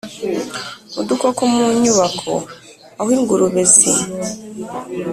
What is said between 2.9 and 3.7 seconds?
aho ingurube